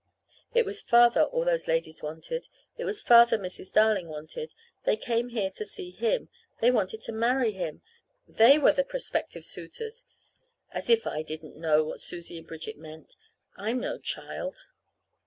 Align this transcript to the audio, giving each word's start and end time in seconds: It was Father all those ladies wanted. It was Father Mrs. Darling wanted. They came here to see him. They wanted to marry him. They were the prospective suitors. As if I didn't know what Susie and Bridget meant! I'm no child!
It 0.55 0.65
was 0.65 0.81
Father 0.81 1.25
all 1.25 1.45
those 1.45 1.67
ladies 1.67 2.01
wanted. 2.01 2.47
It 2.75 2.85
was 2.85 3.03
Father 3.03 3.37
Mrs. 3.37 3.71
Darling 3.71 4.07
wanted. 4.07 4.55
They 4.83 4.97
came 4.97 5.29
here 5.29 5.51
to 5.51 5.63
see 5.63 5.91
him. 5.91 6.27
They 6.59 6.71
wanted 6.71 7.03
to 7.03 7.11
marry 7.11 7.51
him. 7.51 7.83
They 8.27 8.57
were 8.57 8.71
the 8.73 8.83
prospective 8.83 9.45
suitors. 9.45 10.05
As 10.71 10.89
if 10.89 11.05
I 11.05 11.21
didn't 11.21 11.55
know 11.55 11.83
what 11.83 12.01
Susie 12.01 12.39
and 12.39 12.47
Bridget 12.47 12.79
meant! 12.79 13.15
I'm 13.57 13.79
no 13.79 13.99
child! 13.99 14.69